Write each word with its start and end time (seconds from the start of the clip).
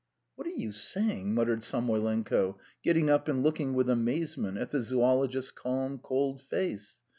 "What 0.33 0.47
are 0.47 0.49
you 0.49 0.71
saying?" 0.71 1.35
muttered 1.35 1.59
Samoylenko, 1.61 2.57
getting 2.83 3.11
up 3.11 3.27
and 3.27 3.43
looking 3.43 3.75
with 3.75 3.87
amazement 3.87 4.57
at 4.57 4.71
the 4.71 4.81
zoologist's 4.81 5.51
calm, 5.51 5.99
cold 5.99 6.41
face. 6.41 6.97